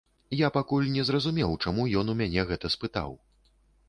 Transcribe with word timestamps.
Я 0.37 0.47
пакуль 0.53 0.87
не 0.95 1.03
зразумеў, 1.09 1.53
чаму 1.67 1.85
ён 2.01 2.09
у 2.13 2.15
мяне 2.21 2.47
гэта 2.53 2.73
спытаў. 2.77 3.13